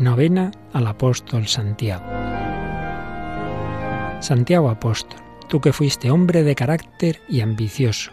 Novena 0.00 0.50
al 0.72 0.86
apóstol 0.86 1.46
Santiago. 1.46 2.06
Santiago 4.22 4.70
apóstol, 4.70 5.20
tú 5.46 5.60
que 5.60 5.74
fuiste 5.74 6.10
hombre 6.10 6.42
de 6.42 6.54
carácter 6.54 7.20
y 7.28 7.42
ambicioso, 7.42 8.10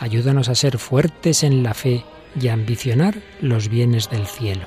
ayúdanos 0.00 0.48
a 0.48 0.56
ser 0.56 0.78
fuertes 0.78 1.44
en 1.44 1.62
la 1.62 1.74
fe 1.74 2.04
y 2.40 2.48
a 2.48 2.54
ambicionar 2.54 3.14
los 3.40 3.68
bienes 3.68 4.10
del 4.10 4.26
cielo. 4.26 4.66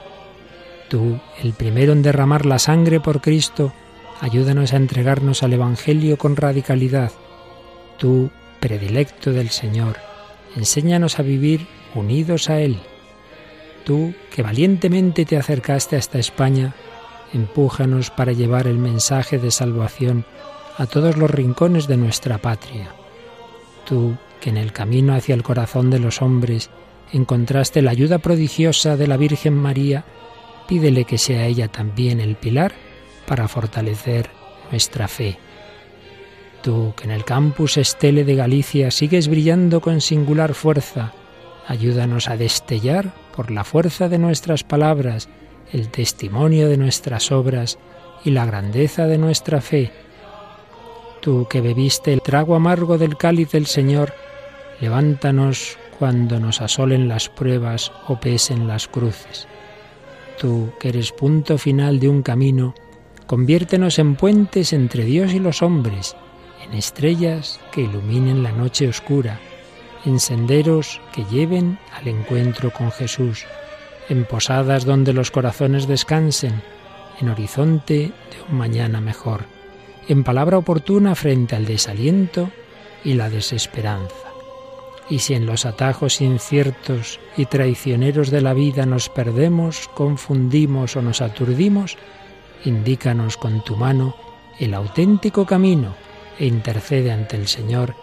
Tú, 0.88 1.20
el 1.44 1.52
primero 1.52 1.92
en 1.92 2.02
derramar 2.02 2.46
la 2.46 2.58
sangre 2.58 3.02
por 3.02 3.20
Cristo, 3.20 3.74
ayúdanos 4.22 4.72
a 4.72 4.78
entregarnos 4.78 5.44
al 5.44 5.52
Evangelio 5.52 6.18
con 6.18 6.38
radicalidad. 6.38 7.12
Tú, 7.98 8.32
predilecto 8.62 9.34
del 9.34 9.50
Señor, 9.50 9.98
enséñanos 10.56 11.20
a 11.20 11.24
vivir 11.24 11.68
unidos 11.96 12.50
a 12.50 12.62
Él 12.62 12.80
Tú, 13.86 14.16
que 14.32 14.42
valientemente 14.42 15.26
te 15.26 15.38
acercaste 15.38 15.96
hasta 15.96 16.18
España, 16.18 16.74
empújanos 17.34 18.10
para 18.10 18.32
llevar 18.32 18.66
el 18.66 18.80
mensaje 18.80 19.38
de 19.38 19.52
salvación 19.52 20.26
a 20.78 20.88
todos 20.88 21.18
los 21.18 21.30
rincones 21.30 21.88
de 21.88 21.96
nuestra 21.96 22.40
patria. 22.40 22.90
Tú, 23.86 24.18
que 24.42 24.50
en 24.50 24.58
el 24.58 24.74
camino 24.74 25.14
hacia 25.14 25.36
el 25.36 25.44
corazón 25.44 25.92
de 25.92 26.00
los 26.00 26.24
hombres 26.24 26.72
encontraste 27.14 27.84
la 27.84 27.92
ayuda 27.92 28.18
prodigiosa 28.18 28.98
de 28.98 29.08
la 29.08 29.18
Virgen 29.18 29.54
María, 29.54 30.04
pídele 30.68 31.06
que 31.06 31.20
sea 31.20 31.46
ella 31.46 31.68
también 31.68 32.20
el 32.20 32.36
pilar 32.36 32.74
para 33.28 33.48
fortalecer 33.48 34.32
nuestra 34.72 35.08
fe. 35.08 35.38
Tú, 36.64 36.94
que 36.98 37.04
en 37.04 37.12
el 37.12 37.24
campus 37.24 37.78
Estele 37.78 38.24
de 38.24 38.34
Galicia 38.34 38.90
sigues 38.90 39.28
brillando 39.28 39.82
con 39.82 40.02
singular 40.02 40.56
fuerza, 40.56 41.14
ayúdanos 41.68 42.28
a 42.28 42.38
destellar 42.38 43.14
por 43.36 43.52
la 43.52 43.64
fuerza 43.64 44.08
de 44.10 44.18
nuestras 44.18 44.64
palabras, 44.64 45.30
el 45.72 45.90
testimonio 45.90 46.70
de 46.70 46.78
nuestras 46.78 47.32
obras 47.32 47.78
y 48.24 48.32
la 48.32 48.46
grandeza 48.46 49.08
de 49.08 49.18
nuestra 49.18 49.62
fe. 49.62 49.92
Tú 51.22 51.48
que 51.50 51.62
bebiste 51.62 52.14
el 52.14 52.22
trago 52.22 52.56
amargo 52.56 52.98
del 52.98 53.18
cáliz 53.18 53.52
del 53.52 53.66
Señor, 53.66 54.14
levántanos 54.80 55.78
cuando 56.00 56.40
nos 56.40 56.62
asolen 56.62 57.08
las 57.08 57.30
pruebas 57.30 57.92
o 58.08 58.20
pesen 58.20 58.68
las 58.68 58.88
cruces. 58.88 59.48
Tú 60.40 60.72
que 60.80 60.90
eres 60.90 61.12
punto 61.12 61.58
final 61.58 62.00
de 62.00 62.10
un 62.10 62.22
camino, 62.22 62.76
conviértenos 63.26 64.00
en 64.00 64.16
puentes 64.16 64.74
entre 64.74 65.04
Dios 65.04 65.34
y 65.34 65.40
los 65.40 65.62
hombres, 65.62 66.16
en 66.66 66.74
estrellas 66.74 67.60
que 67.72 67.82
iluminen 67.82 68.44
la 68.44 68.52
noche 68.52 68.88
oscura 68.88 69.40
en 70.06 70.20
senderos 70.20 71.02
que 71.14 71.26
lleven 71.26 71.80
al 71.94 72.08
encuentro 72.08 72.72
con 72.72 72.92
Jesús, 72.92 73.46
en 74.10 74.26
posadas 74.26 74.86
donde 74.86 75.14
los 75.14 75.32
corazones 75.32 75.88
descansen, 75.88 76.62
en 77.20 77.30
horizonte 77.30 77.94
de 77.96 78.42
un 78.50 78.58
mañana 78.58 79.02
mejor, 79.02 79.46
en 80.08 80.24
palabra 80.24 80.58
oportuna 80.58 81.16
frente 81.16 81.56
al 81.56 81.66
desaliento 81.66 82.52
y 83.04 83.14
la 83.14 83.30
desesperanza. 83.30 84.16
Y 85.10 85.20
si 85.20 85.36
en 85.36 85.46
los 85.46 85.66
atajos 85.66 86.22
inciertos 86.22 87.20
y 87.38 87.46
traicioneros 87.46 88.32
de 88.32 88.42
la 88.42 88.54
vida 88.54 88.86
nos 88.86 89.10
perdemos, 89.10 89.88
confundimos 89.94 90.96
o 90.96 91.02
nos 91.02 91.22
aturdimos, 91.22 91.98
indícanos 92.64 93.38
con 93.38 93.64
tu 93.64 93.76
mano 93.76 94.16
el 94.60 94.74
auténtico 94.74 95.46
camino 95.46 95.96
e 96.40 96.46
intercede 96.46 97.12
ante 97.12 97.36
el 97.36 97.48
Señor 97.48 97.96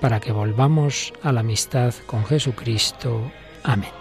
para 0.00 0.20
que 0.20 0.32
volvamos 0.32 1.12
a 1.22 1.32
la 1.32 1.40
amistad 1.40 1.94
con 2.06 2.24
Jesucristo. 2.24 3.30
Amén. 3.62 3.99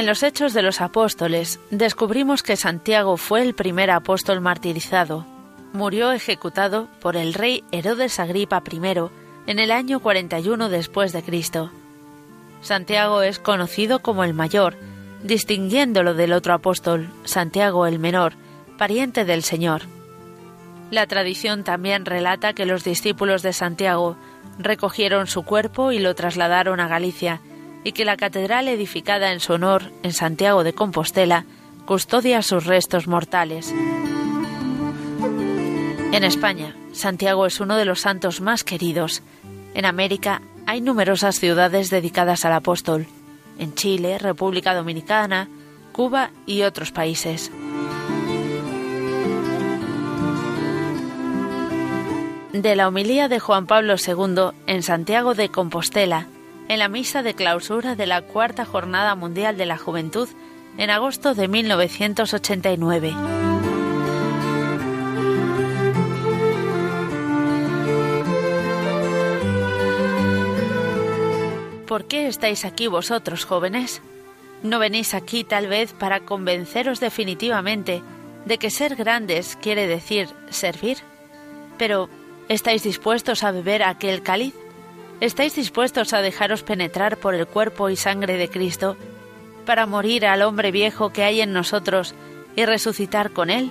En 0.00 0.06
los 0.06 0.22
Hechos 0.22 0.54
de 0.54 0.62
los 0.62 0.80
Apóstoles 0.80 1.60
descubrimos 1.70 2.42
que 2.42 2.56
Santiago 2.56 3.18
fue 3.18 3.42
el 3.42 3.52
primer 3.52 3.90
apóstol 3.90 4.40
martirizado. 4.40 5.26
Murió 5.74 6.10
ejecutado 6.10 6.88
por 7.02 7.16
el 7.16 7.34
rey 7.34 7.64
Herodes 7.70 8.18
Agripa 8.18 8.62
I 8.72 8.80
en 9.46 9.58
el 9.58 9.70
año 9.70 10.00
41 10.00 10.70
después 10.70 11.12
de 11.12 11.22
Cristo. 11.22 11.70
Santiago 12.62 13.20
es 13.20 13.38
conocido 13.38 13.98
como 13.98 14.24
el 14.24 14.32
mayor, 14.32 14.78
distinguiéndolo 15.22 16.14
del 16.14 16.32
otro 16.32 16.54
apóstol, 16.54 17.10
Santiago 17.24 17.86
el 17.86 17.98
menor, 17.98 18.32
pariente 18.78 19.26
del 19.26 19.42
Señor. 19.42 19.82
La 20.90 21.06
tradición 21.08 21.62
también 21.62 22.06
relata 22.06 22.54
que 22.54 22.64
los 22.64 22.84
discípulos 22.84 23.42
de 23.42 23.52
Santiago 23.52 24.16
recogieron 24.58 25.26
su 25.26 25.42
cuerpo 25.42 25.92
y 25.92 25.98
lo 25.98 26.14
trasladaron 26.14 26.80
a 26.80 26.88
Galicia, 26.88 27.42
y 27.84 27.92
que 27.92 28.04
la 28.04 28.16
catedral 28.16 28.68
edificada 28.68 29.32
en 29.32 29.40
su 29.40 29.54
honor 29.54 29.92
en 30.02 30.12
Santiago 30.12 30.64
de 30.64 30.72
Compostela 30.72 31.44
custodia 31.86 32.42
sus 32.42 32.66
restos 32.66 33.06
mortales. 33.06 33.72
En 36.12 36.24
España, 36.24 36.74
Santiago 36.92 37.46
es 37.46 37.60
uno 37.60 37.76
de 37.76 37.84
los 37.84 38.00
santos 38.00 38.40
más 38.40 38.64
queridos. 38.64 39.22
En 39.74 39.84
América 39.84 40.42
hay 40.66 40.80
numerosas 40.80 41.38
ciudades 41.38 41.90
dedicadas 41.90 42.44
al 42.44 42.52
apóstol. 42.52 43.06
En 43.58 43.74
Chile, 43.74 44.18
República 44.18 44.74
Dominicana, 44.74 45.48
Cuba 45.92 46.30
y 46.46 46.62
otros 46.62 46.92
países. 46.92 47.50
De 52.52 52.74
la 52.74 52.88
homilía 52.88 53.28
de 53.28 53.38
Juan 53.38 53.66
Pablo 53.66 53.94
II 53.94 54.50
en 54.66 54.82
Santiago 54.82 55.34
de 55.34 55.48
Compostela, 55.50 56.26
en 56.70 56.78
la 56.78 56.88
misa 56.88 57.24
de 57.24 57.34
clausura 57.34 57.96
de 57.96 58.06
la 58.06 58.22
Cuarta 58.22 58.64
Jornada 58.64 59.16
Mundial 59.16 59.56
de 59.56 59.66
la 59.66 59.76
Juventud 59.76 60.28
en 60.78 60.88
agosto 60.90 61.34
de 61.34 61.48
1989. 61.48 63.12
¿Por 71.88 72.04
qué 72.04 72.28
estáis 72.28 72.64
aquí 72.64 72.86
vosotros, 72.86 73.44
jóvenes? 73.44 74.00
¿No 74.62 74.78
venís 74.78 75.12
aquí 75.14 75.42
tal 75.42 75.66
vez 75.66 75.92
para 75.92 76.20
convenceros 76.20 77.00
definitivamente 77.00 78.00
de 78.44 78.58
que 78.58 78.70
ser 78.70 78.94
grandes 78.94 79.58
quiere 79.60 79.88
decir 79.88 80.28
servir? 80.50 80.98
Pero, 81.78 82.08
¿estáis 82.48 82.84
dispuestos 82.84 83.42
a 83.42 83.50
beber 83.50 83.82
aquel 83.82 84.22
cáliz? 84.22 84.54
¿Estáis 85.20 85.54
dispuestos 85.54 86.14
a 86.14 86.22
dejaros 86.22 86.62
penetrar 86.62 87.18
por 87.18 87.34
el 87.34 87.46
cuerpo 87.46 87.90
y 87.90 87.96
sangre 87.96 88.38
de 88.38 88.48
Cristo 88.48 88.96
para 89.66 89.84
morir 89.84 90.24
al 90.24 90.40
hombre 90.40 90.72
viejo 90.72 91.12
que 91.12 91.24
hay 91.24 91.42
en 91.42 91.52
nosotros 91.52 92.14
y 92.56 92.64
resucitar 92.64 93.30
con 93.30 93.50
Él? 93.50 93.70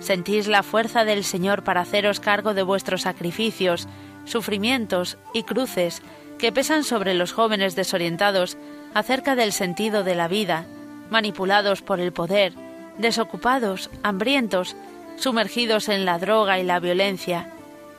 ¿Sentís 0.00 0.46
la 0.46 0.62
fuerza 0.62 1.06
del 1.06 1.24
Señor 1.24 1.64
para 1.64 1.80
haceros 1.80 2.20
cargo 2.20 2.52
de 2.52 2.62
vuestros 2.62 3.02
sacrificios, 3.02 3.88
sufrimientos 4.26 5.16
y 5.32 5.44
cruces 5.44 6.02
que 6.38 6.52
pesan 6.52 6.84
sobre 6.84 7.14
los 7.14 7.32
jóvenes 7.32 7.74
desorientados 7.74 8.58
acerca 8.92 9.34
del 9.36 9.52
sentido 9.52 10.04
de 10.04 10.16
la 10.16 10.28
vida, 10.28 10.66
manipulados 11.08 11.80
por 11.80 11.98
el 11.98 12.12
poder, 12.12 12.52
desocupados, 12.98 13.88
hambrientos, 14.02 14.76
sumergidos 15.16 15.88
en 15.88 16.04
la 16.04 16.18
droga 16.18 16.58
y 16.58 16.62
la 16.62 16.78
violencia, 16.78 17.54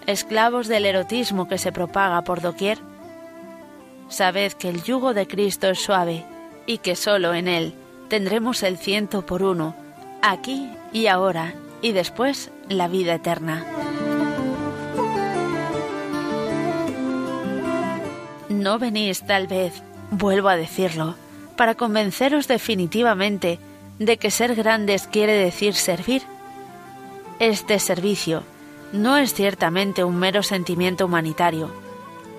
esclavos 0.08 0.68
del 0.68 0.86
erotismo 0.86 1.48
que 1.48 1.58
se 1.58 1.72
propaga 1.72 2.22
por 2.24 2.42
doquier? 2.42 2.80
Sabed 4.10 4.54
que 4.54 4.70
el 4.70 4.84
yugo 4.84 5.14
de 5.14 5.28
Cristo 5.28 5.70
es 5.70 5.80
suave 5.80 6.26
y 6.66 6.80
que 6.80 6.96
solo 6.96 7.34
en 7.34 7.48
él 7.48 7.74
tendremos 8.10 8.64
el 8.64 8.78
ciento 8.78 9.26
por 9.26 9.44
uno, 9.44 9.76
aquí 10.22 10.70
y 10.92 11.08
ahora, 11.08 11.54
y 11.82 11.92
después 11.92 12.52
la 12.68 12.88
vida 12.88 13.16
eterna. 13.16 13.66
No 18.50 18.80
venís 18.80 19.22
tal 19.22 19.48
vez, 19.48 19.82
vuelvo 20.12 20.50
a 20.50 20.58
decirlo, 20.58 21.16
para 21.56 21.76
convenceros 21.76 22.48
definitivamente 22.48 23.60
de 24.00 24.18
que 24.18 24.32
ser 24.32 24.56
grandes 24.56 25.08
quiere 25.08 25.34
decir 25.34 25.76
servir. 25.76 26.24
Este 27.40 27.80
servicio, 27.80 28.44
no 28.92 29.18
es 29.18 29.34
ciertamente 29.34 30.04
un 30.04 30.18
mero 30.18 30.44
sentimiento 30.44 31.06
humanitario, 31.06 31.70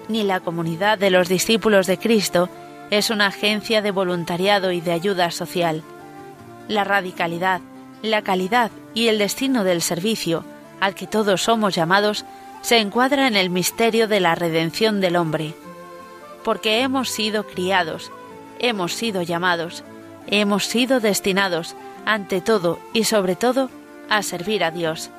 ni 0.08 0.24
la 0.24 0.40
comunidad 0.40 0.98
de 0.98 1.10
los 1.10 1.28
discípulos 1.28 1.86
de 1.86 1.98
Cristo 1.98 2.48
es 2.90 3.10
una 3.10 3.26
agencia 3.28 3.82
de 3.82 3.92
voluntariado 3.92 4.72
y 4.72 4.80
de 4.80 4.92
ayuda 4.92 5.30
social. 5.30 5.82
La 6.68 6.82
radicalidad, 6.84 7.60
la 8.02 8.22
calidad 8.22 8.70
y 8.94 9.08
el 9.08 9.18
destino 9.18 9.62
del 9.62 9.82
servicio 9.82 10.44
al 10.80 10.94
que 10.94 11.06
todos 11.06 11.42
somos 11.42 11.74
llamados 11.74 12.24
se 12.62 12.78
encuadra 12.78 13.28
en 13.28 13.36
el 13.36 13.50
misterio 13.50 14.08
de 14.08 14.20
la 14.20 14.34
redención 14.34 15.00
del 15.00 15.16
hombre. 15.16 15.54
porque 16.42 16.80
hemos 16.80 17.10
sido 17.10 17.44
criados, 17.46 18.10
hemos 18.58 18.94
sido 18.94 19.22
llamados, 19.22 19.84
hemos 20.26 20.64
sido 20.64 20.98
destinados, 21.00 21.76
ante 22.06 22.40
todo 22.40 22.78
y 22.92 23.04
sobre 23.04 23.36
todo, 23.36 23.70
a 24.08 24.22
servir 24.22 24.64
a 24.64 24.70
Dios, 24.70 25.10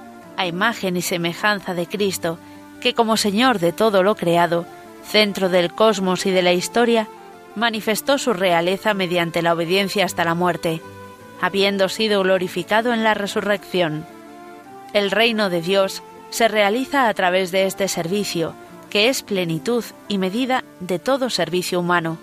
imagen 0.45 0.97
y 0.97 1.01
semejanza 1.01 1.73
de 1.73 1.87
Cristo, 1.87 2.37
que 2.81 2.93
como 2.93 3.17
Señor 3.17 3.59
de 3.59 3.71
todo 3.71 4.03
lo 4.03 4.15
creado, 4.15 4.65
centro 5.03 5.49
del 5.49 5.71
cosmos 5.71 6.25
y 6.25 6.31
de 6.31 6.41
la 6.41 6.53
historia, 6.53 7.07
manifestó 7.55 8.17
su 8.17 8.33
realeza 8.33 8.93
mediante 8.93 9.41
la 9.41 9.53
obediencia 9.53 10.05
hasta 10.05 10.23
la 10.23 10.35
muerte, 10.35 10.81
habiendo 11.41 11.89
sido 11.89 12.21
glorificado 12.23 12.93
en 12.93 13.03
la 13.03 13.13
resurrección. 13.13 14.05
El 14.93 15.11
reino 15.11 15.49
de 15.49 15.61
Dios 15.61 16.03
se 16.29 16.47
realiza 16.47 17.07
a 17.07 17.13
través 17.13 17.51
de 17.51 17.65
este 17.65 17.87
servicio, 17.87 18.53
que 18.89 19.09
es 19.09 19.23
plenitud 19.23 19.83
y 20.07 20.17
medida 20.17 20.63
de 20.79 20.99
todo 20.99 21.29
servicio 21.29 21.79
humano. 21.79 22.17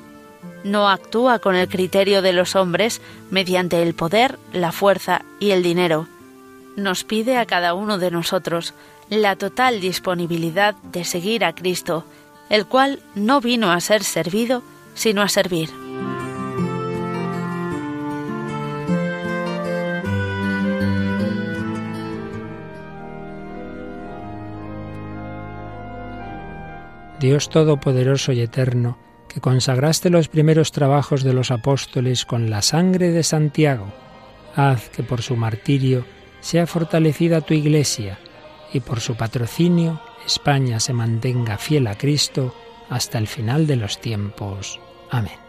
No 0.65 0.89
actúa 0.89 1.39
con 1.39 1.57
el 1.57 1.69
criterio 1.69 2.23
de 2.23 2.33
los 2.33 2.57
hombres 2.57 3.01
mediante 3.31 3.83
el 3.83 3.95
poder, 3.95 4.39
la 4.53 4.73
fuerza 4.73 5.23
y 5.41 5.51
el 5.51 5.63
dinero. 5.63 6.09
Nos 6.79 7.03
pide 7.03 7.39
a 7.39 7.45
cada 7.45 7.75
uno 7.75 7.99
de 7.99 8.13
nosotros 8.13 8.73
la 9.11 9.35
total 9.35 9.81
disponibilidad 9.81 10.77
de 10.85 11.03
seguir 11.03 11.45
a 11.45 11.53
Cristo, 11.53 12.05
el 12.51 12.67
cual 12.67 13.01
no 13.17 13.41
vino 13.41 13.73
a 13.73 13.81
ser 13.81 14.05
servido, 14.05 14.63
sino 14.95 15.23
a 15.23 15.29
servir. 15.29 15.71
Dios 27.19 27.51
Todopoderoso 27.51 28.31
y 28.31 28.41
Eterno, 28.41 28.99
que 29.27 29.41
consagraste 29.41 30.11
los 30.11 30.29
primeros 30.29 30.71
trabajos 30.71 31.25
de 31.25 31.33
los 31.33 31.51
apóstoles 31.51 32.25
con 32.25 32.51
la 32.51 32.63
sangre 32.63 33.11
de 33.11 33.25
Santiago, 33.25 33.93
haz 34.55 34.91
que 34.91 35.03
por 35.03 35.23
su 35.23 35.35
martirio 35.35 36.05
sea 36.41 36.67
fortalecida 36.67 37.41
tu 37.41 37.55
Iglesia 37.55 38.19
y 38.73 38.81
por 38.81 39.01
su 39.01 39.17
patrocinio 39.17 40.01
España 40.27 40.81
se 40.81 40.93
mantenga 40.93 41.59
fiel 41.59 41.87
a 41.87 41.97
Cristo 41.97 42.55
hasta 42.89 43.19
el 43.19 43.27
final 43.27 43.67
de 43.67 43.77
los 43.77 44.01
tiempos. 44.01 44.81
Amén. 45.11 45.48